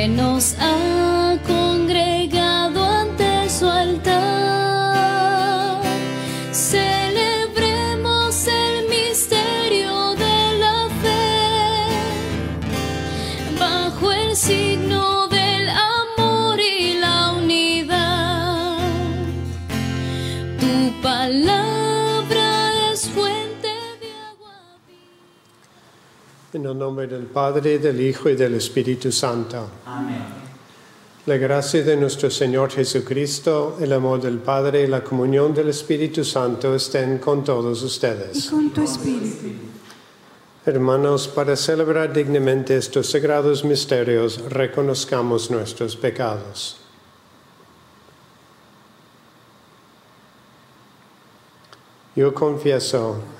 que 0.00 0.08
nos 0.08 0.54
En 26.60 26.66
el 26.66 26.76
nombre 26.76 27.06
del 27.06 27.22
Padre, 27.22 27.78
del 27.78 27.98
Hijo 28.02 28.28
y 28.28 28.36
del 28.36 28.52
Espíritu 28.52 29.10
Santo. 29.10 29.66
Amén. 29.86 30.22
La 31.24 31.38
gracia 31.38 31.82
de 31.82 31.96
nuestro 31.96 32.30
Señor 32.30 32.70
Jesucristo, 32.70 33.78
el 33.80 33.90
amor 33.94 34.20
del 34.20 34.36
Padre 34.40 34.82
y 34.82 34.86
la 34.86 35.02
comunión 35.02 35.54
del 35.54 35.70
Espíritu 35.70 36.22
Santo 36.22 36.74
estén 36.74 37.16
con 37.16 37.42
todos 37.42 37.80
y 37.80 37.86
ustedes. 37.86 38.50
con 38.50 38.68
tu 38.74 38.82
espíritu. 38.82 39.46
Hermanos, 40.66 41.28
para 41.28 41.56
celebrar 41.56 42.12
dignamente 42.12 42.76
estos 42.76 43.08
sagrados 43.08 43.64
misterios, 43.64 44.42
reconozcamos 44.50 45.50
nuestros 45.50 45.96
pecados. 45.96 46.76
Yo 52.14 52.34
confieso 52.34 53.39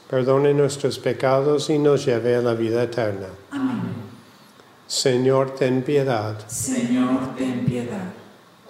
perdone 0.11 0.53
nuestros 0.53 0.99
pecados 0.99 1.69
y 1.69 1.79
nos 1.79 2.05
lleve 2.05 2.35
a 2.35 2.41
la 2.41 2.53
vida 2.53 2.83
eterna. 2.83 3.27
Amén. 3.49 3.93
Señor, 4.85 5.55
ten 5.55 5.83
piedad. 5.83 6.37
Señor, 6.49 7.33
ten 7.37 7.63
piedad. 7.63 8.11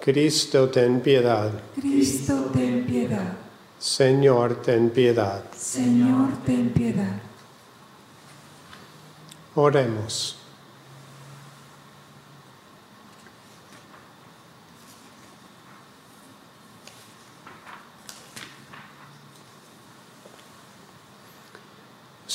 Cristo, 0.00 0.68
ten 0.68 1.00
piedad. 1.00 1.50
Cristo, 1.74 2.48
ten 2.52 2.86
piedad. 2.86 3.32
Señor, 3.76 4.62
ten 4.62 4.90
piedad. 4.90 5.42
Señor, 5.56 6.28
ten 6.46 6.70
piedad. 6.70 7.20
Oremos. 9.56 10.41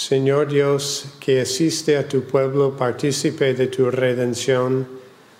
Señor 0.07 0.47
Dios, 0.47 1.03
que 1.19 1.41
asiste 1.41 1.97
a 1.97 2.07
tu 2.07 2.21
pueblo 2.21 2.77
partícipe 2.77 3.53
de 3.53 3.67
tu 3.67 3.91
redención, 3.91 4.87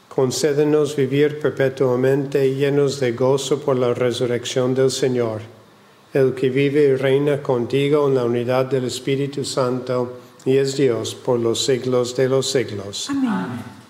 concédenos 0.10 0.94
vivir 0.94 1.40
perpetuamente 1.40 2.54
llenos 2.54 3.00
de 3.00 3.14
gozo 3.14 3.62
por 3.62 3.78
la 3.78 3.94
resurrección 3.94 4.76
del 4.76 4.92
Señor, 4.92 5.40
el 6.14 6.34
que 6.34 6.50
vive 6.50 6.84
y 6.84 6.96
reina 6.98 7.42
contigo 7.42 8.10
en 8.10 8.16
la 8.16 8.26
unidad 8.26 8.66
del 8.66 8.84
Espíritu 8.84 9.46
Santo 9.46 10.18
y 10.44 10.58
es 10.58 10.76
Dios 10.76 11.16
por 11.16 11.40
los 11.40 11.64
siglos 11.64 12.14
de 12.18 12.28
los 12.28 12.52
siglos. 12.52 13.10
Amén. 13.10 13.87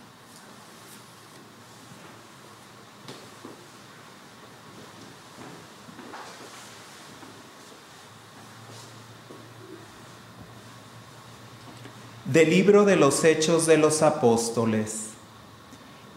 Del 12.27 12.49
libro 12.49 12.83
de 12.83 12.97
los 12.97 13.23
Hechos 13.23 13.65
de 13.67 13.77
los 13.77 14.01
Apóstoles. 14.01 15.11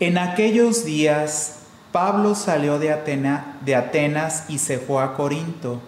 En 0.00 0.18
aquellos 0.18 0.84
días, 0.84 1.60
Pablo 1.92 2.34
salió 2.34 2.80
de, 2.80 2.88
de 3.64 3.76
Atenas 3.76 4.42
y 4.48 4.58
se 4.58 4.78
fue 4.78 5.04
a 5.04 5.14
Corinto. 5.14 5.80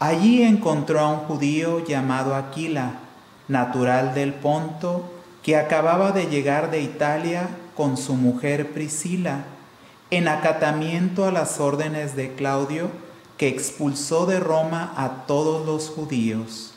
Allí 0.00 0.42
encontró 0.42 0.98
a 0.98 1.08
un 1.08 1.20
judío 1.20 1.86
llamado 1.86 2.34
Aquila, 2.34 2.94
natural 3.46 4.12
del 4.12 4.34
Ponto, 4.34 5.08
que 5.44 5.56
acababa 5.56 6.10
de 6.10 6.26
llegar 6.26 6.72
de 6.72 6.80
Italia 6.80 7.48
con 7.76 7.96
su 7.96 8.14
mujer 8.14 8.72
Priscila, 8.72 9.44
en 10.10 10.26
acatamiento 10.26 11.26
a 11.26 11.30
las 11.30 11.60
órdenes 11.60 12.16
de 12.16 12.34
Claudio, 12.34 12.88
que 13.38 13.46
expulsó 13.46 14.26
de 14.26 14.40
Roma 14.40 14.92
a 14.96 15.26
todos 15.28 15.64
los 15.64 15.90
judíos. 15.90 16.73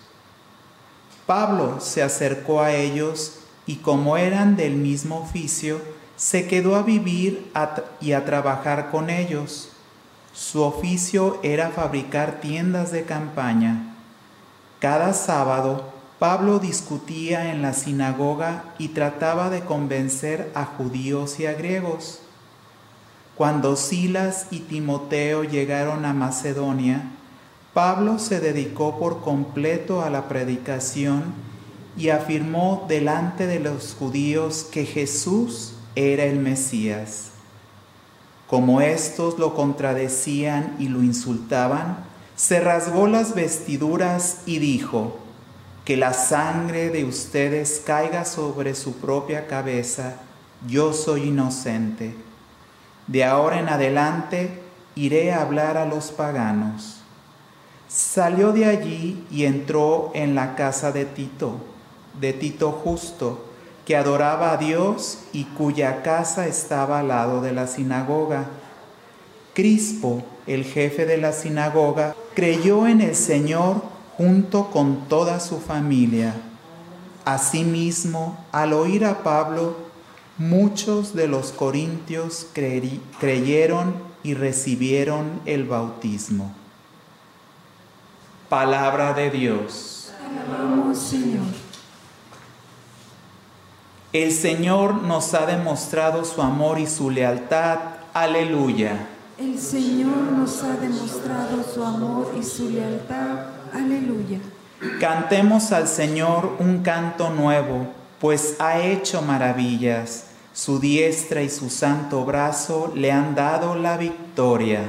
Pablo 1.27 1.81
se 1.81 2.01
acercó 2.01 2.61
a 2.61 2.73
ellos 2.73 3.39
y 3.65 3.75
como 3.75 4.15
eran 4.15 4.55
del 4.55 4.77
mismo 4.77 5.19
oficio, 5.19 5.81
se 6.15 6.47
quedó 6.47 6.77
a 6.77 6.83
vivir 6.83 7.51
y 7.99 8.13
a 8.13 8.23
trabajar 8.23 8.89
con 8.89 9.09
ellos. 9.09 9.73
Su 10.33 10.63
oficio 10.63 11.39
era 11.43 11.69
fabricar 11.69 12.39
tiendas 12.39 12.93
de 12.93 13.03
campaña. 13.03 13.93
Cada 14.79 15.13
sábado, 15.13 15.91
Pablo 16.17 16.59
discutía 16.59 17.51
en 17.51 17.61
la 17.61 17.73
sinagoga 17.73 18.63
y 18.77 18.89
trataba 18.89 19.49
de 19.49 19.61
convencer 19.61 20.49
a 20.55 20.63
judíos 20.63 21.41
y 21.41 21.45
a 21.45 21.53
griegos. 21.53 22.21
Cuando 23.35 23.75
Silas 23.75 24.47
y 24.49 24.61
Timoteo 24.61 25.43
llegaron 25.43 26.05
a 26.05 26.13
Macedonia, 26.13 27.11
Pablo 27.77 28.17
se 28.17 28.39
dedicó 28.39 28.97
por 28.97 29.21
completo 29.21 30.01
a 30.01 30.09
la 30.09 30.27
predicación 30.27 31.25
y 31.95 32.09
afirmó 32.09 32.87
delante 32.87 33.45
de 33.45 33.59
los 33.59 33.93
judíos 33.93 34.67
que 34.71 34.83
Jesús 34.83 35.75
era 35.93 36.23
el 36.23 36.39
Mesías. 36.39 37.29
Como 38.47 38.81
éstos 38.81 39.37
lo 39.37 39.53
contradecían 39.53 40.75
y 40.79 40.87
lo 40.87 41.03
insultaban, 41.03 41.99
se 42.35 42.61
rasgó 42.61 43.07
las 43.07 43.35
vestiduras 43.35 44.39
y 44.47 44.57
dijo, 44.57 45.19
que 45.85 45.97
la 45.97 46.13
sangre 46.13 46.89
de 46.89 47.05
ustedes 47.05 47.83
caiga 47.85 48.25
sobre 48.25 48.73
su 48.73 48.93
propia 48.93 49.45
cabeza, 49.45 50.15
yo 50.67 50.93
soy 50.93 51.25
inocente. 51.25 52.15
De 53.05 53.23
ahora 53.23 53.59
en 53.59 53.69
adelante 53.69 54.63
iré 54.95 55.31
a 55.31 55.43
hablar 55.43 55.77
a 55.77 55.85
los 55.85 56.09
paganos. 56.09 56.96
Salió 57.87 58.51
de 58.51 58.65
allí 58.65 59.23
y 59.31 59.45
entró 59.45 60.11
en 60.13 60.35
la 60.35 60.55
casa 60.55 60.91
de 60.91 61.05
Tito, 61.05 61.57
de 62.19 62.33
Tito 62.33 62.71
justo, 62.71 63.45
que 63.85 63.95
adoraba 63.95 64.51
a 64.51 64.57
Dios 64.57 65.19
y 65.31 65.45
cuya 65.45 66.03
casa 66.03 66.47
estaba 66.47 66.99
al 66.99 67.07
lado 67.07 67.41
de 67.41 67.53
la 67.53 67.67
sinagoga. 67.67 68.47
Crispo, 69.53 70.23
el 70.45 70.65
jefe 70.65 71.05
de 71.05 71.17
la 71.17 71.31
sinagoga, 71.31 72.13
creyó 72.35 72.87
en 72.87 72.99
el 72.99 73.15
Señor 73.15 73.81
junto 74.17 74.69
con 74.71 75.07
toda 75.07 75.39
su 75.39 75.59
familia. 75.59 76.35
Asimismo, 77.23 78.37
al 78.51 78.73
oír 78.73 79.05
a 79.05 79.23
Pablo, 79.23 79.77
muchos 80.37 81.15
de 81.15 81.29
los 81.29 81.53
corintios 81.53 82.47
creyeron 82.53 83.95
y 84.23 84.33
recibieron 84.33 85.41
el 85.45 85.63
bautismo. 85.63 86.53
Palabra 88.49 89.13
de 89.13 89.29
Dios. 89.29 90.13
Alabamos, 90.25 90.97
Señor. 90.97 91.47
El 94.13 94.31
Señor 94.31 95.03
nos 95.03 95.33
ha 95.33 95.45
demostrado 95.45 96.23
su 96.23 96.41
amor 96.41 96.79
y 96.79 96.87
su 96.87 97.09
lealtad. 97.09 97.77
Aleluya. 98.13 99.05
El 99.37 99.59
Señor 99.59 100.31
nos 100.31 100.63
ha 100.63 100.77
demostrado 100.77 101.61
su 101.61 101.83
amor 101.83 102.33
y 102.39 102.43
su 102.43 102.69
lealtad. 102.69 103.47
Aleluya. 103.73 104.39
Cantemos 105.01 105.73
al 105.73 105.89
Señor 105.89 106.55
un 106.59 106.83
canto 106.83 107.29
nuevo, 107.31 107.87
pues 108.19 108.55
ha 108.59 108.79
hecho 108.79 109.21
maravillas. 109.21 110.27
Su 110.53 110.79
diestra 110.79 111.41
y 111.41 111.49
su 111.49 111.69
santo 111.69 112.23
brazo 112.23 112.93
le 112.95 113.11
han 113.11 113.35
dado 113.35 113.75
la 113.75 113.97
victoria. 113.97 114.83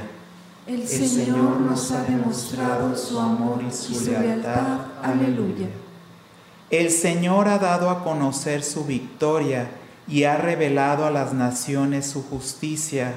El 0.69 0.87
Señor 0.87 1.61
nos 1.61 1.91
ha 1.91 2.03
demostrado 2.03 2.95
su 2.95 3.19
amor 3.19 3.63
y 3.67 3.71
su 3.71 4.05
lealtad. 4.07 4.81
Aleluya. 5.01 5.67
El 6.69 6.91
Señor 6.91 7.47
ha 7.47 7.57
dado 7.57 7.89
a 7.89 8.03
conocer 8.03 8.61
su 8.61 8.85
victoria 8.85 9.71
y 10.07 10.25
ha 10.25 10.37
revelado 10.37 11.07
a 11.07 11.09
las 11.09 11.33
naciones 11.33 12.05
su 12.05 12.21
justicia. 12.21 13.15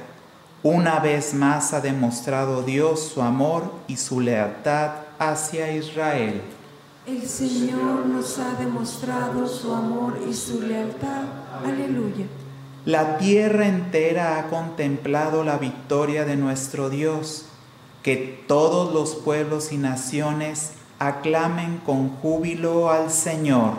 Una 0.62 0.98
vez 1.00 1.34
más 1.34 1.74
ha 1.74 1.82
demostrado 1.82 2.62
Dios 2.62 3.10
su 3.12 3.20
amor 3.20 3.70
y 3.86 3.98
su 3.98 4.22
lealtad 4.22 4.92
hacia 5.18 5.76
Israel. 5.76 6.40
El 7.06 7.28
Señor 7.28 8.06
nos 8.06 8.38
ha 8.38 8.54
demostrado 8.54 9.46
su 9.46 9.74
amor 9.74 10.18
y 10.26 10.32
su 10.32 10.62
lealtad. 10.62 11.24
Aleluya. 11.62 12.24
La 12.84 13.18
tierra 13.18 13.68
entera 13.68 14.38
ha 14.38 14.48
contemplado 14.48 15.44
la 15.44 15.56
victoria 15.56 16.24
de 16.24 16.36
nuestro 16.36 16.90
Dios. 16.90 17.46
Que 18.02 18.44
todos 18.48 18.92
los 18.92 19.14
pueblos 19.14 19.72
y 19.72 19.76
naciones 19.76 20.72
aclamen 20.98 21.80
con 21.86 22.08
júbilo 22.08 22.90
al 22.90 23.12
Señor. 23.12 23.74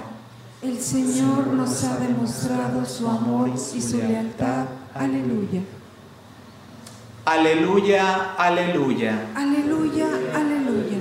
El 0.62 0.80
Señor 0.80 1.48
nos 1.48 1.84
ha 1.84 1.98
demostrado 1.98 2.86
su 2.86 3.06
amor 3.08 3.50
y 3.50 3.82
su 3.82 3.98
lealtad. 3.98 4.68
Aleluya. 4.94 5.62
Aleluya, 7.26 8.34
aleluya. 8.38 9.28
Aleluya, 9.36 10.08
aleluya. 10.34 10.98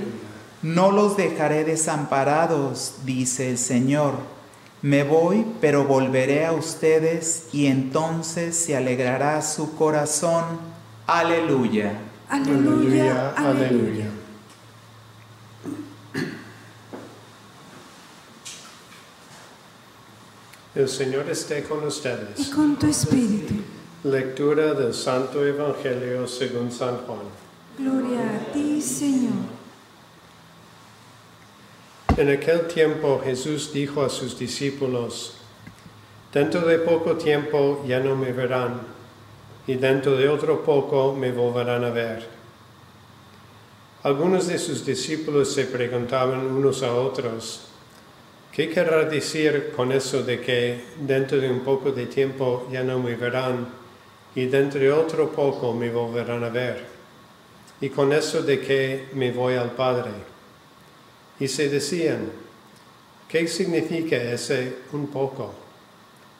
No 0.61 0.91
los 0.91 1.15
dejaré 1.15 1.63
desamparados, 1.63 2.95
dice 3.05 3.49
el 3.49 3.57
Señor. 3.57 4.15
Me 4.83 5.03
voy, 5.05 5.45
pero 5.61 5.85
volveré 5.85 6.45
a 6.45 6.51
ustedes 6.51 7.47
y 7.53 7.67
entonces 7.67 8.53
se 8.57 8.75
alegrará 8.75 9.41
su 9.41 9.75
corazón. 9.75 10.43
Aleluya. 11.07 11.93
Aleluya, 12.27 13.31
aleluya. 13.37 14.07
El 20.75 20.89
Señor 20.89 21.29
esté 21.29 21.63
con 21.63 21.83
Y 21.83 21.87
ustedes. 21.87 22.47
con 22.53 22.75
tu 22.77 22.87
espíritu. 22.87 23.53
Lectura 24.03 24.73
del 24.73 24.93
Santo 24.93 25.45
Evangelio 25.45 26.27
según 26.27 26.69
San 26.69 26.97
Juan. 27.05 27.19
Gloria 27.77 28.19
a 28.19 28.51
ti, 28.51 28.81
Señor. 28.81 29.31
En 32.23 32.29
aquel 32.29 32.67
tiempo 32.67 33.21
Jesús 33.21 33.73
dijo 33.73 34.01
a 34.01 34.07
sus 34.07 34.39
discípulos, 34.39 35.33
Dentro 36.31 36.61
de 36.61 36.79
poco 36.79 37.17
tiempo 37.17 37.83
ya 37.85 37.99
no 37.99 38.15
me 38.15 38.31
verán, 38.31 38.79
y 39.67 39.75
dentro 39.75 40.15
de 40.15 40.29
otro 40.29 40.63
poco 40.63 41.13
me 41.13 41.33
volverán 41.33 41.83
a 41.83 41.89
ver. 41.89 42.25
Algunos 44.03 44.47
de 44.47 44.57
sus 44.57 44.85
discípulos 44.85 45.53
se 45.53 45.65
preguntaban 45.65 46.45
unos 46.45 46.81
a 46.81 46.95
otros, 46.95 47.65
¿qué 48.53 48.69
querrá 48.69 49.03
decir 49.03 49.73
con 49.75 49.91
eso 49.91 50.23
de 50.23 50.39
que 50.39 50.81
dentro 51.01 51.41
de 51.41 51.49
un 51.49 51.59
poco 51.59 51.91
de 51.91 52.05
tiempo 52.05 52.69
ya 52.71 52.85
no 52.85 52.99
me 52.99 53.17
verán, 53.17 53.67
y 54.33 54.45
dentro 54.45 54.79
de 54.79 54.93
otro 54.93 55.29
poco 55.29 55.73
me 55.73 55.91
volverán 55.91 56.45
a 56.45 56.49
ver? 56.49 56.85
Y 57.81 57.89
con 57.89 58.13
eso 58.13 58.41
de 58.43 58.61
que 58.61 59.09
me 59.11 59.33
voy 59.33 59.55
al 59.55 59.71
Padre. 59.71 60.32
Y 61.39 61.47
se 61.47 61.69
decían, 61.69 62.31
¿qué 63.27 63.47
significa 63.47 64.15
ese 64.15 64.77
un 64.91 65.07
poco? 65.07 65.53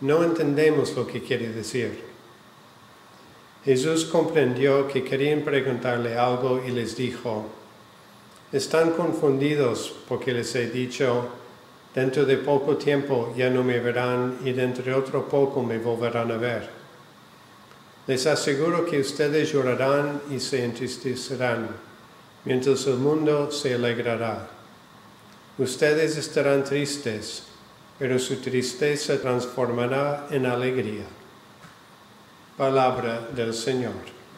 No 0.01 0.23
entendemos 0.23 0.95
lo 0.95 1.07
que 1.07 1.21
quiere 1.21 1.49
decir. 1.49 2.03
Jesús 3.65 4.05
comprendió 4.05 4.87
que 4.87 5.03
querían 5.03 5.41
preguntarle 5.41 6.17
algo 6.17 6.61
y 6.65 6.71
les 6.71 6.97
dijo, 6.97 7.45
están 8.51 8.91
confundidos 8.91 9.95
porque 10.07 10.33
les 10.33 10.53
he 10.55 10.69
dicho, 10.69 11.29
dentro 11.95 12.25
de 12.25 12.37
poco 12.37 12.75
tiempo 12.75 13.33
ya 13.37 13.49
no 13.49 13.63
me 13.63 13.79
verán 13.79 14.39
y 14.43 14.51
dentro 14.51 14.83
de 14.83 14.93
otro 14.93 15.29
poco 15.29 15.63
me 15.63 15.77
volverán 15.77 16.31
a 16.31 16.37
ver. 16.37 16.69
Les 18.05 18.27
aseguro 18.27 18.85
que 18.85 18.99
ustedes 18.99 19.53
llorarán 19.53 20.21
y 20.29 20.39
se 20.41 20.65
entristecerán, 20.65 21.69
mientras 22.43 22.85
el 22.87 22.97
mundo 22.97 23.49
se 23.49 23.75
alegrará. 23.75 24.49
Ustedes 25.57 26.17
estarán 26.17 26.63
tristes, 26.63 27.43
pero 27.99 28.17
su 28.17 28.37
tristeza 28.37 29.21
transformará 29.21 30.27
en 30.31 30.47
alegría. 30.47 31.05
Palabra 32.57 33.29
del 33.35 33.53
Señor. 33.53 33.93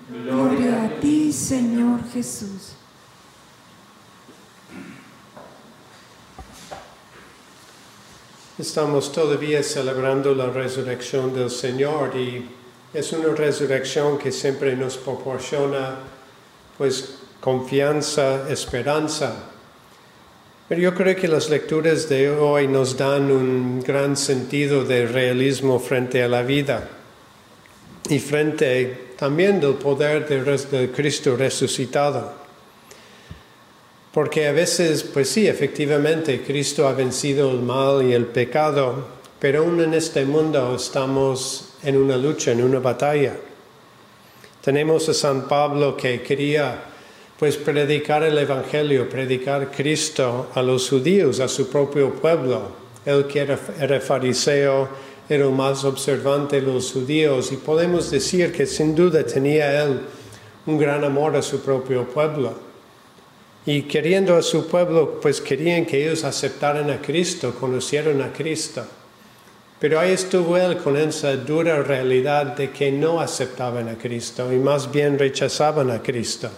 Gloria 0.10 0.84
a 0.84 1.00
ti, 1.00 1.32
Señor 1.32 2.02
Jesús. 2.12 2.74
Estamos 8.58 9.12
todavía 9.12 9.64
celebrando 9.64 10.36
la 10.36 10.50
resurrección 10.50 11.34
del 11.34 11.50
Señor 11.50 12.16
y 12.16 12.50
es 12.94 13.12
una 13.14 13.34
resurrección 13.36 14.18
que 14.18 14.32
siempre 14.32 14.76
nos 14.76 14.98
proporciona 14.98 15.96
pues 16.78 17.16
confianza, 17.40 18.50
esperanza. 18.50 19.55
Pero 20.68 20.82
yo 20.82 20.96
creo 20.96 21.16
que 21.16 21.28
las 21.28 21.50
lecturas 21.52 22.10
de 22.10 22.32
hoy 22.32 22.68
nos 22.68 22.98
dan 22.98 23.30
un 23.30 23.82
gran 23.82 24.18
sentido 24.18 24.84
de 24.84 25.06
realismo 25.06 25.80
frente 25.80 26.24
a 26.24 26.28
la 26.28 26.42
vida 26.42 26.90
y 28.10 28.18
frente 28.18 29.14
también 29.16 29.60
del 29.60 29.76
poder 29.76 30.28
de, 30.28 30.42
de 30.42 30.92
Cristo 30.92 31.36
resucitado. 31.36 32.34
Porque 34.12 34.48
a 34.48 34.54
veces, 34.54 35.04
pues 35.04 35.30
sí, 35.30 35.48
efectivamente, 35.48 36.42
Cristo 36.42 36.88
ha 36.88 36.94
vencido 36.94 37.52
el 37.52 37.60
mal 37.60 38.02
y 38.02 38.14
el 38.14 38.26
pecado, 38.26 39.06
pero 39.40 39.60
aún 39.60 39.80
en 39.82 39.94
este 39.94 40.26
mundo 40.26 40.76
estamos 40.76 41.76
en 41.84 41.96
una 41.96 42.18
lucha, 42.18 42.54
en 42.54 42.64
una 42.64 42.80
batalla. 42.80 43.36
Tenemos 44.64 45.08
a 45.10 45.14
San 45.14 45.48
Pablo 45.48 45.96
que 45.96 46.24
quería 46.24 46.95
pues 47.38 47.58
predicar 47.58 48.24
el 48.24 48.38
Evangelio, 48.38 49.10
predicar 49.10 49.70
Cristo 49.72 50.48
a 50.54 50.62
los 50.62 50.90
judíos, 50.90 51.40
a 51.40 51.48
su 51.48 51.70
propio 51.70 52.14
pueblo. 52.14 52.86
Él 53.06 53.28
que 53.28 53.40
era, 53.40 53.58
fariseo, 54.00 54.88
era 55.28 55.50
más 55.50 55.84
observante 55.84 56.62
de 56.62 56.68
los 56.68 56.94
judíos 56.94 57.52
y 57.52 57.58
podemos 57.58 58.10
decir 58.10 58.52
que 58.52 58.66
sin 58.66 58.96
duda 58.96 59.24
tenía 59.24 59.84
él 59.84 60.00
un 60.66 60.78
gran 60.78 61.04
amor 61.04 61.36
a 61.36 61.42
su 61.42 61.60
propio 61.60 62.08
pueblo. 62.08 62.54
Y 63.66 63.84
queriendo 63.84 64.36
a 64.36 64.42
su 64.42 64.68
pueblo, 64.68 65.20
pues 65.20 65.42
querían 65.42 65.86
que 65.86 66.04
ellos 66.04 66.24
aceptaran 66.24 66.90
a 66.90 67.02
Cristo, 67.02 67.54
conocieran 67.60 68.22
a 68.22 68.32
Cristo. 68.32 68.86
Pero 69.80 70.00
ahí 70.00 70.14
estuvo 70.14 70.56
él 70.56 70.78
con 70.78 70.96
esa 70.96 71.36
dura 71.36 71.84
realidad 71.84 72.56
de 72.56 72.72
que 72.72 72.92
no 72.92 73.20
aceptaban 73.20 73.90
a 73.90 73.98
Cristo 73.98 74.54
y 74.54 74.58
más 74.58 74.90
bien 74.92 75.20
rechazaban 75.20 75.92
a 75.92 76.02
Cristo. 76.02 76.50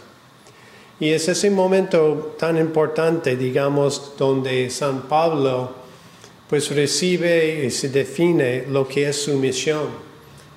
Y 0.99 1.11
es 1.11 1.27
ese 1.27 1.51
momento 1.51 2.35
tan 2.39 2.57
importante, 2.57 3.35
digamos, 3.35 4.13
donde 4.17 4.69
San 4.69 5.03
Pablo 5.03 5.75
pues 6.49 6.73
recibe 6.73 7.65
y 7.65 7.71
se 7.71 7.89
define 7.89 8.65
lo 8.69 8.87
que 8.87 9.09
es 9.09 9.21
su 9.23 9.35
misión, 9.37 9.87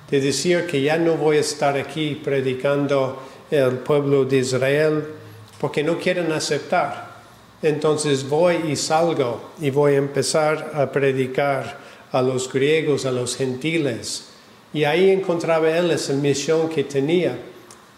de 0.09 0.19
decir 0.19 0.65
que 0.65 0.81
ya 0.81 0.97
no 0.97 1.15
voy 1.15 1.37
a 1.37 1.41
estar 1.41 1.77
aquí 1.77 2.15
predicando 2.15 3.21
el 3.51 3.79
pueblo 3.79 4.25
de 4.25 4.37
Israel 4.37 5.03
porque 5.59 5.83
no 5.83 5.99
quieren 5.99 6.31
aceptar. 6.31 7.11
Entonces 7.61 8.27
voy 8.27 8.55
y 8.69 8.75
salgo 8.75 9.51
y 9.59 9.69
voy 9.69 9.93
a 9.93 9.97
empezar 9.97 10.71
a 10.73 10.91
predicar 10.91 11.77
a 12.11 12.21
los 12.21 12.51
griegos, 12.51 13.05
a 13.05 13.11
los 13.11 13.35
gentiles. 13.35 14.29
Y 14.73 14.85
ahí 14.85 15.11
encontraba 15.11 15.69
él 15.77 15.91
esa 15.91 16.13
misión 16.13 16.69
que 16.69 16.83
tenía 16.83 17.37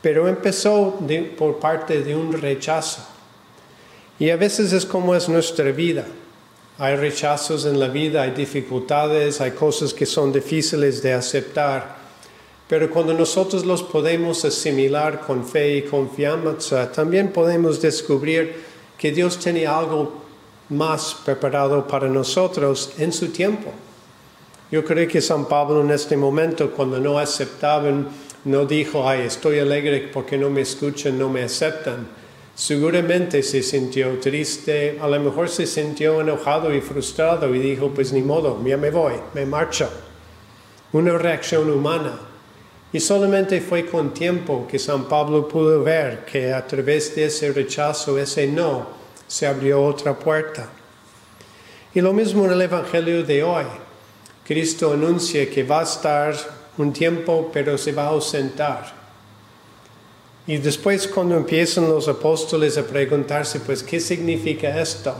pero 0.04 0.28
empezó 0.28 1.00
por 1.38 1.60
parte 1.60 2.04
de 2.04 2.14
un 2.14 2.34
rechazo. 2.34 3.02
Y 4.20 4.30
a 4.30 4.36
veces 4.36 4.74
es 4.74 4.86
como 4.86 5.16
es 5.16 5.30
nuestra 5.30 5.72
vida. 5.72 6.06
Hay 6.78 6.98
rechazos 6.98 7.66
en 7.66 7.80
la 7.80 7.88
vida, 7.88 8.24
hay 8.24 8.32
dificultades, 8.32 9.40
hay 9.40 9.52
cosas 9.52 9.94
que 9.94 10.06
son 10.06 10.34
difíciles 10.34 11.02
de 11.02 11.14
aceptar. 11.14 11.96
Pero 12.68 12.90
cuando 12.90 13.14
nosotros 13.14 13.66
los 13.66 13.82
podemos 13.82 14.44
asimilar 14.44 15.22
con 15.22 15.46
fe 15.46 15.78
y 15.78 15.82
confianza, 15.84 16.92
también 16.92 17.32
podemos 17.32 17.82
descubrir 17.82 18.62
que 18.98 19.10
Dios 19.14 19.40
tiene 19.40 19.66
algo 19.66 20.22
más 20.68 21.16
preparado 21.24 21.88
para 21.88 22.10
nosotros 22.10 22.92
en 22.98 23.14
su 23.14 23.30
tiempo. 23.30 23.72
Yo 24.70 24.84
creo 24.84 25.08
que 25.08 25.22
San 25.22 25.46
Pablo 25.46 25.80
en 25.80 25.92
este 25.92 26.18
momento, 26.18 26.72
cuando 26.72 27.00
no 27.00 27.18
aceptaban, 27.18 28.10
no 28.46 28.66
dijo, 28.66 29.08
ay, 29.08 29.22
estoy 29.22 29.60
alegre 29.60 30.10
porque 30.14 30.38
no 30.38 30.50
me 30.50 30.62
escuchan, 30.62 31.18
no 31.18 31.30
me 31.30 31.44
aceptan. 31.44 32.08
Seguramente 32.56 33.42
se 33.42 33.64
sintió 33.64 34.20
triste, 34.20 35.00
a 35.02 35.08
lo 35.08 35.20
mejor 35.20 35.50
se 35.50 35.66
sintió 35.66 36.22
enojado 36.22 36.74
y 36.74 36.82
frustrado 36.82 37.54
y 37.56 37.60
dijo, 37.60 37.90
pues 37.90 38.14
ni 38.14 38.22
modo, 38.22 38.64
ya 38.66 38.78
me 38.78 38.92
voy, 38.92 39.14
me 39.34 39.46
marcho. 39.46 39.90
Una 40.92 41.18
reacción 41.18 41.70
humana. 41.70 42.20
Y 42.92 43.00
solamente 43.00 43.60
fue 43.60 43.88
con 43.88 44.14
tiempo 44.14 44.68
que 44.70 44.78
San 44.78 45.06
Pablo 45.06 45.48
pudo 45.48 45.82
ver 45.82 46.26
que 46.26 46.54
a 46.54 46.68
través 46.68 47.16
de 47.16 47.26
ese 47.26 47.52
rechazo, 47.52 48.20
ese 48.20 48.46
no, 48.46 48.88
se 49.28 49.48
abrió 49.48 49.84
otra 49.84 50.18
puerta. 50.18 50.70
Y 51.96 52.02
lo 52.02 52.14
mismo 52.14 52.46
en 52.46 52.52
el 52.52 52.62
Evangelio 52.62 53.24
de 53.24 53.42
hoy. 53.42 53.66
Cristo 54.46 54.94
anuncia 54.94 55.50
que 55.50 55.64
va 55.64 55.80
a 55.80 55.84
estar 55.84 56.36
un 56.78 56.94
tiempo, 56.94 57.50
pero 57.54 57.78
se 57.78 57.92
va 57.92 58.04
a 58.04 58.10
ausentar. 58.10 58.94
Y 60.46 60.58
después 60.58 61.08
cuando 61.08 61.38
empiezan 61.38 61.88
los 61.88 62.08
apóstoles 62.08 62.78
a 62.78 62.86
preguntarse, 62.86 63.62
pues, 63.62 63.82
¿qué 63.82 64.00
significa 64.00 64.82
esto? 64.82 65.16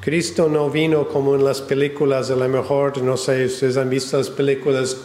Cristo 0.00 0.48
no 0.48 0.70
vino 0.70 1.08
como 1.08 1.34
en 1.34 1.44
las 1.44 1.60
películas, 1.60 2.30
a 2.30 2.36
lo 2.36 2.48
mejor, 2.48 3.02
no 3.02 3.16
sé, 3.16 3.46
ustedes 3.46 3.76
han 3.76 3.90
visto 3.90 4.16
las 4.18 4.30
películas, 4.30 4.96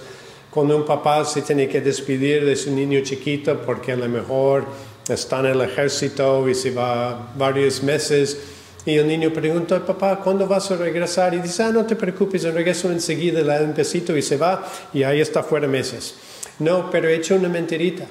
cuando 0.49 0.77
un 0.77 0.85
papá 0.85 1.25
se 1.25 1.41
tiene 1.41 1.67
que 1.67 1.81
despedir 1.81 2.45
de 2.45 2.55
su 2.55 2.71
niño 2.71 3.01
chiquito 3.01 3.61
porque 3.65 3.91
a 3.91 3.97
lo 3.97 4.07
mejor 4.07 4.63
está 5.07 5.41
en 5.41 5.47
el 5.47 5.61
ejército 5.61 6.47
y 6.47 6.55
se 6.55 6.71
va 6.71 7.33
varios 7.37 7.83
meses. 7.83 8.54
Y 8.85 8.97
el 8.97 9.07
niño 9.07 9.33
pregunta, 9.33 9.83
papá, 9.83 10.19
¿cuándo 10.19 10.47
vas 10.47 10.69
a 10.69 10.75
regresar? 10.75 11.33
Y 11.33 11.39
dice, 11.39 11.63
ah, 11.63 11.71
no 11.71 11.85
te 11.85 11.95
preocupes, 11.95 12.43
regreso 12.43 12.91
enseguida, 12.91 13.41
le 13.41 13.47
da 13.47 13.61
un 13.61 13.73
besito 13.73 14.15
y 14.15 14.21
se 14.21 14.37
va 14.37 14.63
y 14.93 15.01
ahí 15.01 15.21
está 15.21 15.41
fuera 15.41 15.67
meses. 15.67 16.15
No, 16.59 16.91
pero 16.91 17.09
he 17.09 17.15
hecho 17.15 17.35
una 17.35 17.49
mentirita 17.49 18.05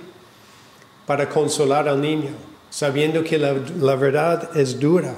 para 1.06 1.28
consolar 1.28 1.88
al 1.88 2.00
niño, 2.00 2.30
sabiendo 2.70 3.22
que 3.22 3.38
la, 3.38 3.54
la 3.80 3.94
verdad 3.94 4.56
es 4.56 4.78
dura. 4.80 5.14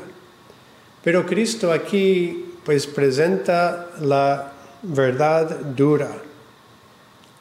Pero 1.03 1.25
Cristo 1.25 1.73
aquí 1.73 2.45
pues 2.65 2.87
presenta 2.87 3.91
la 4.01 4.53
verdad 4.83 5.59
dura. 5.61 6.11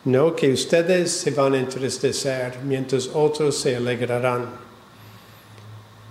No 0.06 0.36
que 0.36 0.54
ustedes 0.54 1.12
se 1.12 1.32
van 1.32 1.56
a 1.56 1.60
entristecer 1.60 2.60
mientras 2.64 3.10
otros 3.12 3.58
se 3.60 3.76
alegrarán. 3.76 4.65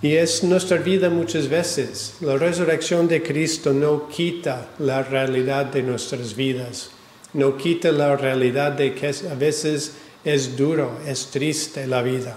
Y 0.04 0.16
es 0.16 0.44
nuestra 0.44 0.76
vida 0.76 1.08
muchas 1.08 1.48
veces. 1.48 2.16
La 2.20 2.36
resurrección 2.36 3.08
de 3.08 3.22
Cristo 3.22 3.72
no 3.72 4.06
quita 4.06 4.68
la 4.78 5.02
realidad 5.02 5.64
de 5.64 5.82
nuestras 5.82 6.36
vidas. 6.36 6.90
No 7.32 7.56
quita 7.56 7.90
la 7.90 8.14
realidad 8.14 8.72
de 8.72 8.94
que 8.94 9.06
a 9.06 9.34
veces 9.34 9.94
es 10.22 10.58
duro, 10.58 10.98
es 11.06 11.28
triste 11.28 11.86
la 11.86 12.02
vida. 12.02 12.36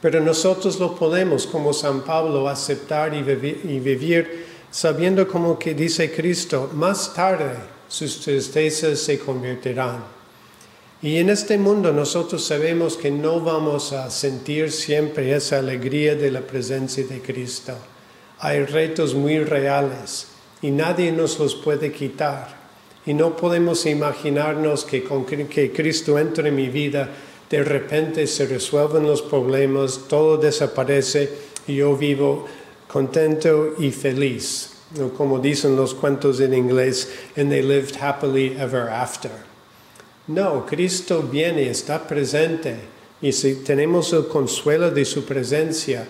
Pero 0.00 0.22
nosotros 0.22 0.80
lo 0.80 0.96
podemos, 0.96 1.46
como 1.46 1.74
San 1.74 2.00
Pablo, 2.00 2.48
aceptar 2.48 3.12
y 3.14 3.20
vivir, 3.22 4.46
sabiendo 4.70 5.28
como 5.28 5.58
que 5.58 5.74
dice 5.74 6.10
Cristo, 6.10 6.70
más 6.72 7.12
tarde 7.12 7.56
sus 7.88 8.18
tristezas 8.22 9.00
se 9.00 9.18
convertirán. 9.18 10.21
Y 11.04 11.16
en 11.16 11.30
este 11.30 11.58
mundo 11.58 11.92
nosotros 11.92 12.44
sabemos 12.44 12.96
que 12.96 13.10
no 13.10 13.40
vamos 13.40 13.92
a 13.92 14.08
sentir 14.08 14.70
siempre 14.70 15.34
esa 15.34 15.58
alegría 15.58 16.14
de 16.14 16.30
la 16.30 16.42
presencia 16.42 17.04
de 17.04 17.20
Cristo. 17.20 17.74
Hay 18.38 18.64
retos 18.64 19.12
muy 19.12 19.40
reales 19.40 20.28
y 20.62 20.70
nadie 20.70 21.10
nos 21.10 21.40
los 21.40 21.56
puede 21.56 21.90
quitar. 21.90 22.62
Y 23.04 23.14
no 23.14 23.36
podemos 23.36 23.84
imaginarnos 23.84 24.84
que 24.84 25.02
con 25.02 25.24
que 25.24 25.72
Cristo 25.72 26.20
entre 26.20 26.50
en 26.50 26.54
mi 26.54 26.68
vida, 26.68 27.08
de 27.50 27.64
repente 27.64 28.28
se 28.28 28.46
resuelven 28.46 29.02
los 29.02 29.22
problemas, 29.22 30.02
todo 30.08 30.36
desaparece 30.36 31.28
y 31.66 31.76
yo 31.76 31.96
vivo 31.96 32.46
contento 32.86 33.74
y 33.76 33.90
feliz. 33.90 34.70
Como 35.16 35.40
dicen 35.40 35.74
los 35.74 35.94
cuentos 35.94 36.38
en 36.38 36.54
inglés, 36.54 37.08
and 37.36 37.50
they 37.50 37.62
lived 37.62 37.96
happily 37.96 38.54
ever 38.56 38.88
after. 38.88 39.51
No, 40.28 40.64
Cristo 40.64 41.22
viene, 41.22 41.68
está 41.68 42.06
presente 42.06 42.76
y 43.20 43.32
si 43.32 43.56
tenemos 43.56 44.12
el 44.12 44.28
consuelo 44.28 44.90
de 44.90 45.04
su 45.04 45.24
presencia, 45.24 46.06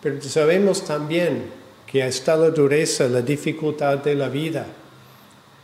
pero 0.00 0.22
sabemos 0.22 0.84
también 0.84 1.50
que 1.86 2.06
está 2.06 2.36
la 2.36 2.50
dureza, 2.50 3.08
la 3.08 3.22
dificultad 3.22 3.98
de 3.98 4.14
la 4.14 4.28
vida, 4.28 4.66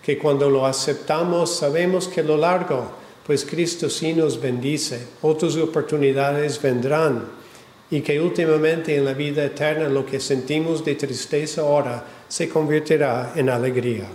que 0.03 0.19
cuando 0.19 0.51
lo 0.51 0.67
aceptamos 0.67 1.57
sabemos 1.57 2.09
que 2.09 2.21
a 2.21 2.25
lo 2.25 2.37
largo, 2.37 2.91
pues 3.25 3.45
Cristo 3.45 3.89
sí 3.89 4.13
nos 4.13 4.41
bendice, 4.41 5.07
otras 5.23 5.57
oportunidades 5.57 6.61
vendrán 6.61 7.25
y 7.89 8.01
que 8.01 8.21
últimamente 8.21 8.97
en 8.97 9.05
la 9.05 9.13
vida 9.13 9.45
eterna 9.45 9.89
lo 9.89 10.05
que 10.05 10.19
sentimos 10.19 10.85
de 10.85 10.97
tristeza 10.97 11.61
ahora 11.61 12.05
se 12.27 12.49
convertirá 12.49 13.33
en 13.37 13.49
alegría. 13.51 14.09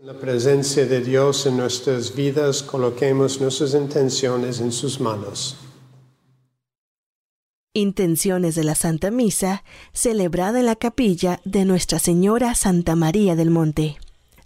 En 0.00 0.06
la 0.06 0.14
presencia 0.38 0.86
de 0.86 1.00
Dios 1.00 1.46
en 1.46 1.56
nuestras 1.56 2.14
vidas, 2.14 2.62
coloquemos 2.62 3.40
nuestras 3.40 3.74
intenciones 3.74 4.60
en 4.60 4.70
sus 4.70 5.00
manos. 5.00 5.56
Intenciones 7.74 8.54
de 8.54 8.62
la 8.62 8.76
Santa 8.76 9.10
Misa, 9.10 9.64
celebrada 9.92 10.60
en 10.60 10.66
la 10.66 10.76
capilla 10.76 11.40
de 11.44 11.64
Nuestra 11.64 11.98
Señora 11.98 12.54
Santa 12.54 12.94
María 12.94 13.34
del 13.34 13.50
Monte. 13.50 13.96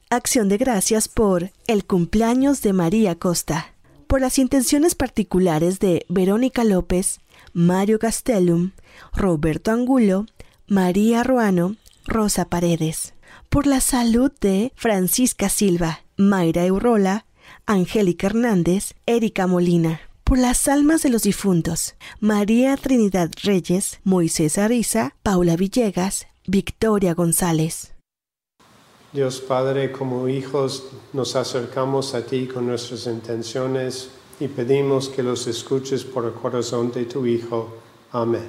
Acción 0.09 0.49
de 0.49 0.57
gracias 0.57 1.09
por 1.09 1.51
el 1.67 1.85
cumpleaños 1.85 2.63
de 2.63 2.73
María 2.73 3.19
Costa, 3.19 3.75
por 4.07 4.23
las 4.23 4.39
intenciones 4.39 4.95
particulares 4.95 5.79
de 5.79 6.07
Verónica 6.09 6.65
López, 6.65 7.21
Mario 7.53 7.99
Castellum, 7.99 8.71
Roberto 9.13 9.73
Angulo, 9.73 10.25
María 10.67 11.23
Ruano, 11.23 11.77
Rosa 12.07 12.47
Paredes, 12.47 13.13
por 13.53 13.67
la 13.67 13.83
salud 13.83 14.33
de 14.41 14.73
Francisca 14.77 15.51
Silva, 15.51 16.07
Mayra 16.17 16.65
Eurola, 16.65 17.27
Angélica 17.67 18.29
Hernández, 18.29 18.95
Erika 19.05 19.47
Molina, 19.47 20.01
por 20.25 20.39
las 20.39 20.69
almas 20.69 21.03
de 21.03 21.11
los 21.11 21.25
difuntos, 21.25 21.95
María 22.19 22.79
Trinidad 22.79 23.31
Reyes, 23.43 24.01
Moisés 24.05 24.57
Ariza, 24.57 25.17
Paula 25.23 25.57
Villegas, 25.57 26.29
Victoria 26.47 27.13
González. 27.13 27.93
Dios 29.13 29.43
Padre, 29.43 29.93
como 29.93 30.29
hijos 30.29 30.87
nos 31.13 31.37
acercamos 31.37 32.15
a 32.15 32.25
ti 32.25 32.47
con 32.47 32.67
nuestras 32.67 33.07
intenciones 33.07 34.13
y 34.41 34.49
pedimos 34.49 35.11
que 35.11 35.23
los 35.23 35.47
escuches 35.47 36.05
por 36.05 36.25
el 36.25 36.33
corazón 36.33 36.91
de 36.91 37.05
tu 37.05 37.27
Hijo. 37.27 37.77
Amén. 38.13 38.49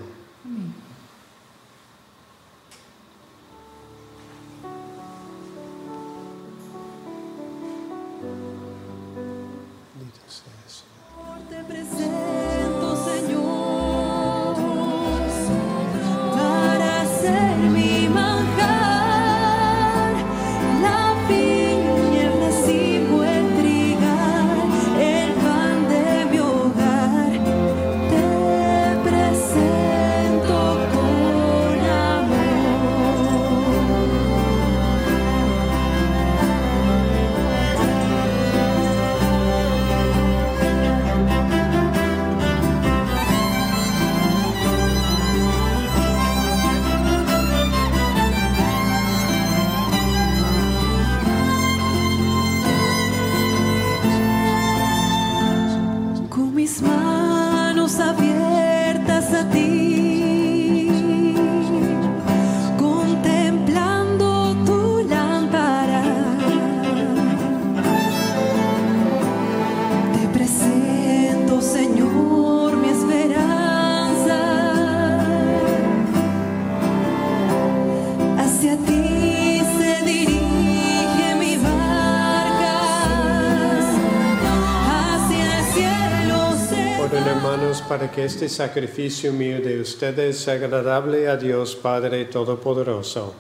Que 88.13 88.25
este 88.25 88.48
sacrificio 88.48 89.34
mío 89.34 89.60
de 89.60 89.82
ustedes 89.82 90.38
sea 90.38 90.53
agradable 90.53 91.27
a 91.27 91.36
Dios 91.36 91.75
Padre 91.75 92.25
Todopoderoso. 92.25 93.34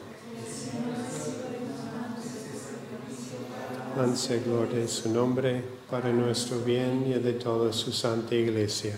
Hanse 3.95 4.39
gloria 4.39 4.81
en 4.81 4.87
su 4.87 5.13
nombre 5.13 5.63
para 5.91 6.09
nuestro 6.09 6.57
bien 6.57 7.05
y 7.05 7.13
de 7.19 7.33
toda 7.33 7.71
su 7.71 7.91
santa 7.91 8.33
iglesia. 8.33 8.97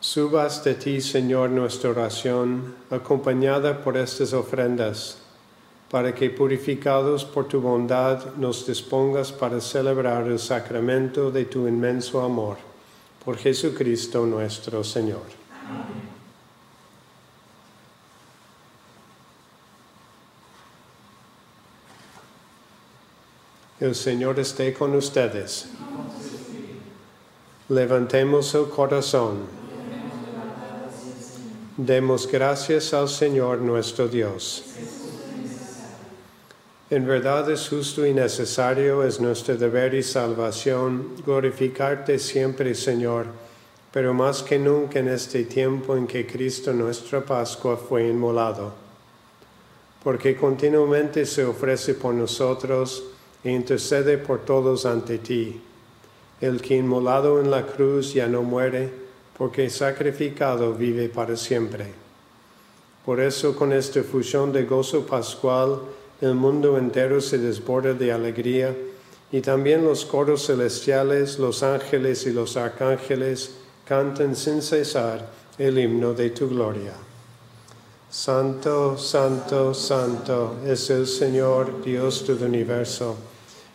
Suba 0.00 0.44
hasta 0.44 0.74
ti, 0.74 1.00
Señor, 1.00 1.50
nuestra 1.50 1.90
oración, 1.90 2.74
acompañada 2.90 3.80
por 3.84 3.96
estas 3.96 4.32
ofrendas, 4.32 5.18
para 5.88 6.12
que 6.12 6.30
purificados 6.30 7.24
por 7.24 7.46
tu 7.46 7.60
bondad 7.60 8.34
nos 8.34 8.66
dispongas 8.66 9.30
para 9.30 9.60
celebrar 9.60 10.26
el 10.26 10.40
sacramento 10.40 11.30
de 11.30 11.44
tu 11.44 11.68
inmenso 11.68 12.20
amor. 12.22 12.69
Por 13.24 13.36
Jesucristo 13.36 14.24
nuestro 14.26 14.82
Señor. 14.82 15.40
El 23.80 23.94
Señor 23.94 24.38
esté 24.38 24.74
con 24.74 24.94
ustedes. 24.94 25.68
Levantemos 27.70 28.54
el 28.54 28.68
corazón. 28.68 29.38
Demos 31.78 32.26
gracias 32.26 32.92
al 32.92 33.08
Señor 33.08 33.58
nuestro 33.58 34.06
Dios. 34.06 34.64
En 36.90 37.06
verdad 37.06 37.48
es 37.48 37.68
justo 37.68 38.04
y 38.04 38.12
necesario, 38.12 39.04
es 39.04 39.20
nuestro 39.20 39.56
deber 39.56 39.94
y 39.94 40.02
salvación 40.02 41.14
glorificarte 41.24 42.18
siempre, 42.18 42.74
Señor, 42.74 43.26
pero 43.92 44.12
más 44.12 44.42
que 44.42 44.58
nunca 44.58 44.98
en 44.98 45.06
este 45.06 45.44
tiempo 45.44 45.96
en 45.96 46.08
que 46.08 46.26
Cristo 46.26 46.72
nuestra 46.72 47.20
Pascua 47.20 47.76
fue 47.76 48.08
inmolado, 48.08 48.72
porque 50.02 50.36
continuamente 50.36 51.26
se 51.26 51.44
ofrece 51.44 51.94
por 51.94 52.12
nosotros 52.12 53.04
e 53.44 53.52
intercede 53.52 54.18
por 54.18 54.44
todos 54.44 54.84
ante 54.84 55.18
ti, 55.18 55.62
el 56.40 56.60
que 56.60 56.74
inmolado 56.74 57.40
en 57.40 57.52
la 57.52 57.66
cruz 57.66 58.14
ya 58.14 58.26
no 58.26 58.42
muere, 58.42 58.90
porque 59.38 59.70
sacrificado 59.70 60.74
vive 60.74 61.08
para 61.08 61.36
siempre. 61.36 61.86
Por 63.06 63.20
eso 63.20 63.54
con 63.54 63.72
esta 63.72 64.02
fusión 64.02 64.52
de 64.52 64.64
gozo 64.64 65.06
pascual, 65.06 65.82
el 66.20 66.34
mundo 66.34 66.76
entero 66.76 67.20
se 67.20 67.38
desborda 67.38 67.94
de 67.94 68.12
alegría 68.12 68.76
y 69.32 69.40
también 69.40 69.84
los 69.84 70.04
coros 70.04 70.46
celestiales, 70.46 71.38
los 71.38 71.62
ángeles 71.62 72.26
y 72.26 72.32
los 72.32 72.56
arcángeles 72.56 73.52
cantan 73.84 74.36
sin 74.36 74.60
cesar 74.60 75.30
el 75.56 75.78
himno 75.78 76.12
de 76.14 76.30
tu 76.30 76.48
gloria. 76.48 76.92
Santo, 78.10 78.98
santo, 78.98 79.72
santo 79.72 80.56
es 80.66 80.90
el 80.90 81.06
Señor 81.06 81.82
Dios 81.84 82.26
del 82.26 82.42
universo. 82.42 83.16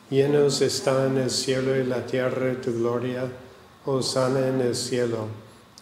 Llenos 0.09 0.61
están 0.61 1.17
el 1.17 1.31
cielo 1.31 1.75
y 1.75 1.85
la 1.85 2.05
tierra 2.05 2.47
de 2.47 2.55
tu 2.55 2.73
gloria. 2.73 3.31
Hosanna 3.85 4.47
en 4.47 4.61
el 4.61 4.75
cielo. 4.75 5.27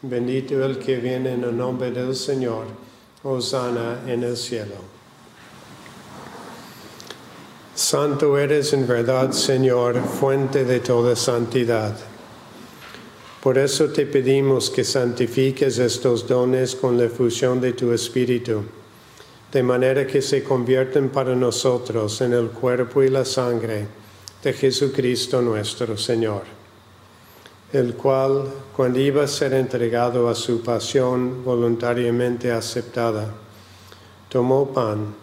Bendito 0.03 0.63
el 0.63 0.77
que 0.77 0.97
viene 0.97 1.33
en 1.33 1.43
el 1.43 1.57
nombre 1.57 1.89
del 1.91 2.15
Señor. 2.15 2.65
Hosanna 3.23 4.01
en 4.05 4.23
el 4.23 4.37
cielo. 4.37 4.92
Santo 7.75 8.37
eres 8.37 8.71
en 8.73 8.85
verdad, 8.85 9.31
Señor, 9.31 9.99
fuente 9.99 10.63
de 10.63 10.79
toda 10.79 11.15
santidad. 11.15 11.97
Por 13.41 13.57
eso 13.57 13.89
te 13.89 14.05
pedimos 14.05 14.69
que 14.69 14.83
santifiques 14.83 15.79
estos 15.79 16.27
dones 16.27 16.75
con 16.75 16.99
la 16.99 17.09
fusión 17.09 17.59
de 17.59 17.73
tu 17.73 17.91
Espíritu, 17.91 18.63
de 19.51 19.63
manera 19.63 20.05
que 20.05 20.21
se 20.21 20.43
convierten 20.43 21.09
para 21.09 21.35
nosotros 21.35 22.21
en 22.21 22.33
el 22.33 22.49
cuerpo 22.49 23.01
y 23.01 23.09
la 23.09 23.25
sangre 23.25 23.87
de 24.43 24.53
Jesucristo 24.53 25.41
nuestro 25.41 25.97
Señor, 25.97 26.43
el 27.71 27.95
cual, 27.95 28.53
cuando 28.75 28.99
iba 28.99 29.23
a 29.23 29.27
ser 29.27 29.55
entregado 29.55 30.29
a 30.29 30.35
su 30.35 30.61
pasión 30.61 31.43
voluntariamente 31.43 32.51
aceptada, 32.51 33.33
tomó 34.29 34.71
pan, 34.71 35.22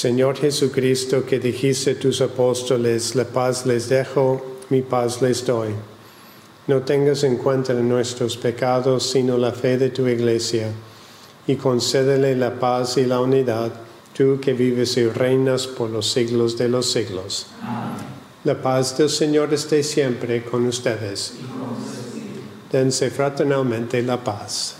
Señor 0.00 0.38
Jesucristo, 0.38 1.26
que 1.26 1.38
dijiste 1.38 1.94
tus 1.94 2.22
apóstoles, 2.22 3.14
la 3.14 3.24
paz 3.24 3.66
les 3.66 3.90
dejo, 3.90 4.56
mi 4.70 4.80
paz 4.80 5.20
les 5.20 5.44
doy. 5.44 5.74
No 6.68 6.80
tengas 6.80 7.22
en 7.22 7.36
cuenta 7.36 7.74
nuestros 7.74 8.38
pecados, 8.38 9.10
sino 9.10 9.36
la 9.36 9.52
fe 9.52 9.76
de 9.76 9.90
tu 9.90 10.08
iglesia, 10.08 10.68
y 11.46 11.56
concédele 11.56 12.34
la 12.34 12.58
paz 12.58 12.96
y 12.96 13.04
la 13.04 13.20
unidad, 13.20 13.72
tú 14.16 14.40
que 14.40 14.54
vives 14.54 14.96
y 14.96 15.06
reinas 15.06 15.66
por 15.66 15.90
los 15.90 16.10
siglos 16.10 16.56
de 16.56 16.70
los 16.70 16.90
siglos. 16.90 17.48
La 18.44 18.54
paz 18.54 18.96
del 18.96 19.10
Señor 19.10 19.52
esté 19.52 19.82
siempre 19.82 20.42
con 20.42 20.66
ustedes. 20.66 21.34
Dense 22.72 23.10
fraternalmente 23.10 24.00
la 24.00 24.24
paz. 24.24 24.79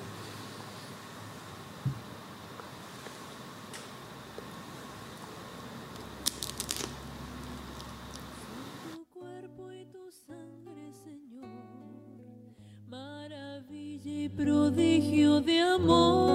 Oh. 15.93 16.30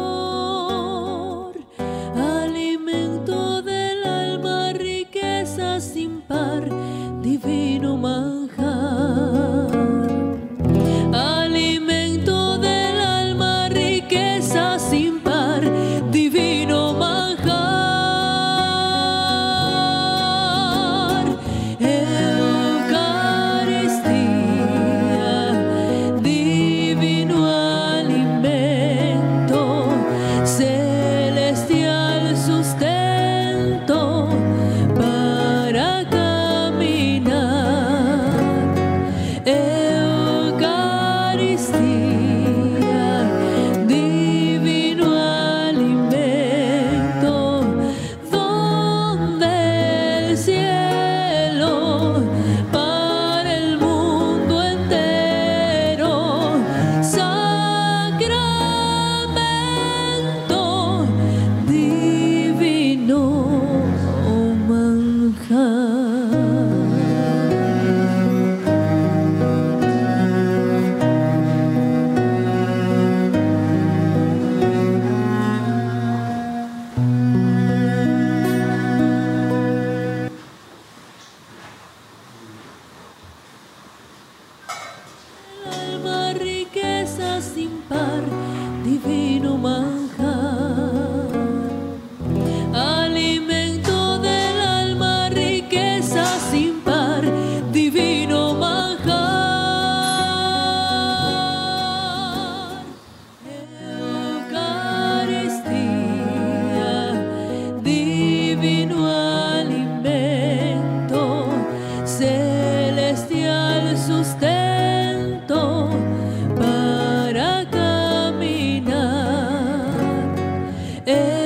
Yeah. 121.06 121.45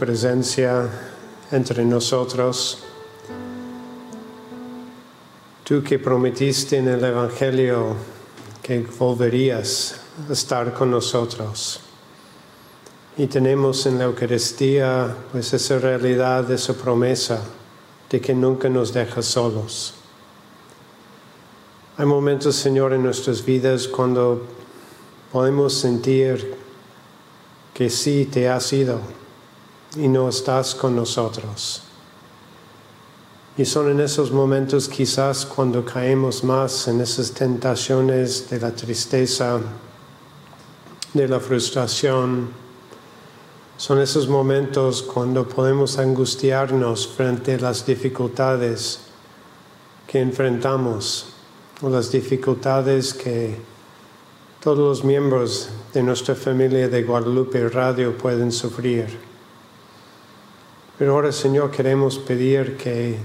Presencia 0.00 0.88
entre 1.52 1.84
nosotros. 1.84 2.78
Tú 5.62 5.82
que 5.82 5.98
prometiste 5.98 6.78
en 6.78 6.88
el 6.88 7.04
Evangelio 7.04 7.94
que 8.62 8.80
volverías 8.98 10.00
a 10.26 10.32
estar 10.32 10.72
con 10.72 10.90
nosotros. 10.90 11.80
Y 13.18 13.26
tenemos 13.26 13.84
en 13.84 13.98
la 13.98 14.04
Eucaristía 14.04 15.14
pues 15.30 15.52
esa 15.52 15.78
realidad, 15.78 16.50
esa 16.50 16.72
promesa 16.72 17.42
de 18.08 18.22
que 18.22 18.32
nunca 18.32 18.70
nos 18.70 18.94
dejas 18.94 19.26
solos. 19.26 19.94
Hay 21.98 22.06
momentos, 22.06 22.56
Señor, 22.56 22.94
en 22.94 23.02
nuestras 23.02 23.44
vidas 23.44 23.86
cuando 23.86 24.46
podemos 25.30 25.74
sentir 25.74 26.54
que 27.74 27.90
sí 27.90 28.24
te 28.24 28.48
has 28.48 28.72
ido 28.72 29.19
y 29.96 30.08
no 30.08 30.28
estás 30.28 30.74
con 30.74 30.94
nosotros. 30.94 31.82
Y 33.56 33.64
son 33.64 33.90
en 33.90 34.00
esos 34.00 34.30
momentos 34.30 34.88
quizás 34.88 35.44
cuando 35.44 35.84
caemos 35.84 36.44
más 36.44 36.88
en 36.88 37.00
esas 37.00 37.32
tentaciones 37.32 38.48
de 38.48 38.60
la 38.60 38.70
tristeza, 38.70 39.60
de 41.12 41.28
la 41.28 41.40
frustración. 41.40 42.48
Son 43.76 44.00
esos 44.00 44.28
momentos 44.28 45.02
cuando 45.02 45.46
podemos 45.46 45.98
angustiarnos 45.98 47.08
frente 47.08 47.54
a 47.54 47.58
las 47.58 47.84
dificultades 47.84 49.00
que 50.06 50.20
enfrentamos 50.20 51.26
o 51.82 51.88
las 51.88 52.10
dificultades 52.10 53.12
que 53.14 53.56
todos 54.60 54.78
los 54.78 55.04
miembros 55.04 55.70
de 55.92 56.02
nuestra 56.02 56.34
familia 56.34 56.88
de 56.88 57.02
Guadalupe 57.02 57.68
Radio 57.68 58.16
pueden 58.16 58.52
sufrir. 58.52 59.29
Pero 61.00 61.14
ahora, 61.14 61.32
Señor, 61.32 61.70
queremos 61.70 62.18
pedir 62.18 62.76
que 62.76 63.16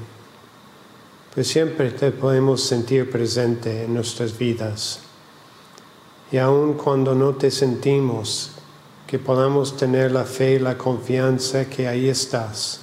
pues 1.33 1.45
siempre 1.45 1.91
te 1.91 2.09
podemos 2.11 2.63
sentir 2.63 3.11
presente 3.11 3.83
en 3.83 3.93
nuestras 3.93 4.37
vidas. 4.37 5.01
Y 6.31 6.37
aun 6.37 6.75
cuando 6.75 7.13
no 7.13 7.35
te 7.35 7.51
sentimos, 7.51 8.51
que 9.05 9.19
podamos 9.19 9.75
tener 9.75 10.13
la 10.13 10.23
fe 10.23 10.53
y 10.53 10.59
la 10.59 10.77
confianza 10.77 11.65
que 11.65 11.89
ahí 11.89 12.07
estás. 12.07 12.79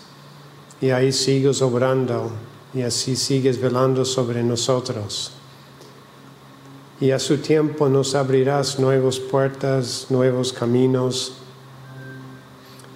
Y 0.83 0.91
ahí 0.91 1.11
sigues 1.11 1.63
obrando 1.63 2.31
y 2.75 2.83
así 2.83 3.17
sigues 3.17 3.59
velando 3.59 4.05
sobre 4.05 4.43
nosotros. 4.43 5.33
Y 7.01 7.13
a 7.13 7.19
su 7.19 7.39
tiempo 7.39 7.89
nos 7.89 8.15
abrirás 8.15 8.79
nuevas 8.79 9.19
puertas, 9.19 10.09
nuevos 10.11 10.53
caminos 10.53 11.39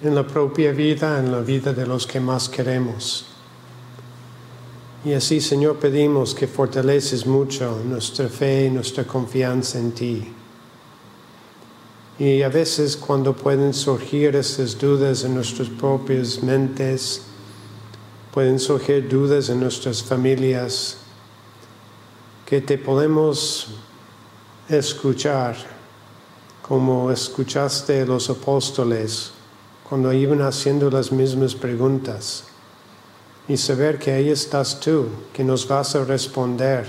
en 0.01 0.13
la 0.13 0.25
propia 0.25 0.71
vida, 0.71 1.19
en 1.19 1.31
la 1.31 1.39
vida 1.39 1.73
de 1.73 1.85
los 1.85 2.05
que 2.05 2.19
más 2.19 2.47
queremos. 2.47 3.25
Y 5.03 5.13
así, 5.13 5.41
Señor, 5.41 5.77
pedimos 5.77 6.35
que 6.35 6.47
fortaleces 6.47 7.25
mucho 7.25 7.81
nuestra 7.85 8.27
fe 8.27 8.65
y 8.65 8.69
nuestra 8.69 9.05
confianza 9.05 9.79
en 9.79 9.91
ti. 9.91 10.33
Y 12.19 12.41
a 12.41 12.49
veces 12.49 12.97
cuando 12.97 13.35
pueden 13.35 13.73
surgir 13.73 14.35
esas 14.35 14.77
dudas 14.77 15.23
en 15.23 15.35
nuestras 15.35 15.69
propias 15.69 16.41
mentes, 16.41 17.21
pueden 18.33 18.59
surgir 18.59 19.07
dudas 19.07 19.49
en 19.49 19.59
nuestras 19.59 20.03
familias, 20.03 20.97
que 22.45 22.61
te 22.61 22.77
podemos 22.77 23.67
escuchar 24.67 25.55
como 26.61 27.11
escuchaste 27.11 28.01
a 28.01 28.05
los 28.05 28.29
apóstoles 28.29 29.36
cuando 29.89 30.11
iban 30.11 30.41
haciendo 30.41 30.89
las 30.89 31.11
mismas 31.11 31.55
preguntas 31.55 32.43
y 33.47 33.55
saber 33.55 33.97
que 33.97 34.11
ahí 34.11 34.29
estás 34.29 34.79
tú, 34.79 35.07
que 35.33 35.43
nos 35.43 35.67
vas 35.67 35.95
a 35.95 36.03
responder 36.03 36.87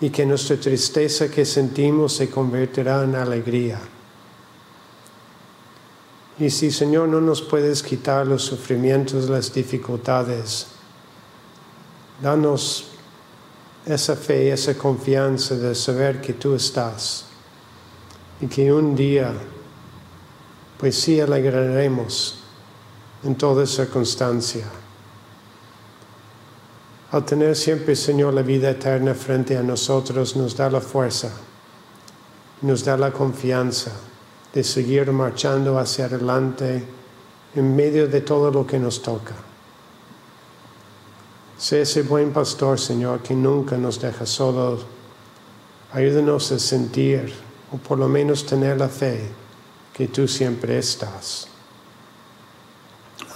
y 0.00 0.10
que 0.10 0.24
nuestra 0.24 0.56
tristeza 0.56 1.30
que 1.30 1.44
sentimos 1.44 2.14
se 2.14 2.30
convertirá 2.30 3.04
en 3.04 3.14
alegría. 3.14 3.78
Y 6.38 6.48
si 6.50 6.70
Señor 6.70 7.08
no 7.08 7.20
nos 7.20 7.42
puedes 7.42 7.82
quitar 7.82 8.26
los 8.26 8.42
sufrimientos, 8.42 9.28
las 9.28 9.52
dificultades, 9.52 10.66
danos 12.22 12.86
esa 13.84 14.16
fe, 14.16 14.50
esa 14.50 14.74
confianza 14.78 15.56
de 15.56 15.74
saber 15.74 16.20
que 16.20 16.32
tú 16.32 16.54
estás 16.54 17.26
y 18.40 18.46
que 18.46 18.72
un 18.72 18.96
día, 18.96 19.32
pues 20.82 20.98
sí 20.98 21.20
alegraremos 21.20 22.40
en 23.22 23.36
toda 23.36 23.64
circunstancia. 23.66 24.64
Al 27.12 27.24
tener 27.24 27.54
siempre, 27.54 27.94
Señor, 27.94 28.34
la 28.34 28.42
vida 28.42 28.70
eterna 28.70 29.14
frente 29.14 29.56
a 29.56 29.62
nosotros, 29.62 30.34
nos 30.34 30.56
da 30.56 30.68
la 30.68 30.80
fuerza, 30.80 31.30
nos 32.62 32.84
da 32.84 32.96
la 32.96 33.12
confianza 33.12 33.92
de 34.52 34.64
seguir 34.64 35.12
marchando 35.12 35.78
hacia 35.78 36.06
adelante 36.06 36.84
en 37.54 37.76
medio 37.76 38.08
de 38.08 38.20
todo 38.22 38.50
lo 38.50 38.66
que 38.66 38.80
nos 38.80 39.00
toca. 39.00 39.36
Sé 41.58 41.82
ese 41.82 42.02
buen 42.02 42.32
pastor, 42.32 42.80
Señor, 42.80 43.20
que 43.20 43.36
nunca 43.36 43.78
nos 43.78 44.00
deja 44.00 44.26
solos. 44.26 44.84
Ayúdanos 45.92 46.50
a 46.50 46.58
sentir, 46.58 47.32
o 47.70 47.76
por 47.76 48.00
lo 48.00 48.08
menos 48.08 48.44
tener 48.44 48.78
la 48.78 48.88
fe, 48.88 49.41
que 50.02 50.08
tú 50.08 50.26
siempre 50.26 50.78
estás. 50.78 51.46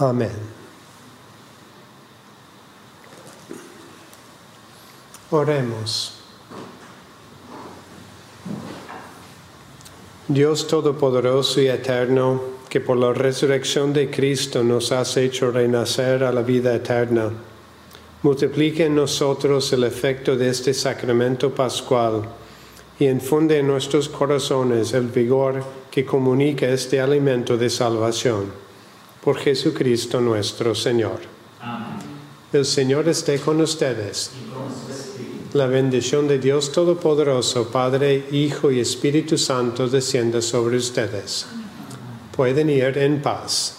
Amén. 0.00 0.33
Oremos. 5.31 6.14
Dios 10.26 10.66
Todopoderoso 10.66 11.61
y 11.61 11.68
Eterno, 11.68 12.42
que 12.68 12.81
por 12.81 12.96
la 12.96 13.12
resurrección 13.12 13.92
de 13.92 14.11
Cristo 14.11 14.64
nos 14.64 14.90
has 14.90 15.16
hecho 15.16 15.52
renacer 15.52 16.24
a 16.24 16.33
la 16.33 16.42
vida 16.42 16.74
eterna, 16.74 17.31
multiplique 18.22 18.87
en 18.87 18.96
nosotros 18.96 19.72
el 19.72 19.85
efecto 19.85 20.37
de 20.37 20.48
este 20.48 20.74
sacramento 20.74 21.55
pascual 21.55 22.29
y 22.98 23.06
infunde 23.06 23.59
en 23.59 23.66
nuestros 23.66 24.09
corazones 24.09 24.92
el 24.92 25.09
vigor 25.09 25.62
que 25.90 26.04
comunica 26.04 26.68
este 26.68 27.00
alimento 27.00 27.56
de 27.56 27.68
salvación 27.70 28.52
por 29.22 29.38
Jesucristo 29.38 30.20
nuestro 30.20 30.74
Señor. 30.74 31.20
Amén. 31.61 31.96
El 32.52 32.64
Señor 32.64 33.09
esté 33.09 33.38
con 33.38 33.61
ustedes. 33.61 34.30
La 35.52 35.66
bendición 35.66 36.28
de 36.28 36.38
Dios 36.38 36.70
Todopoderoso, 36.70 37.68
Padre, 37.70 38.26
Hijo 38.30 38.70
y 38.70 38.80
Espíritu 38.80 39.37
Santo 39.37 39.88
descienda 39.88 40.40
sobre 40.40 40.76
ustedes. 40.76 41.46
Pueden 42.37 42.70
ir 42.70 42.98
en 42.98 43.20
paz. 43.20 43.78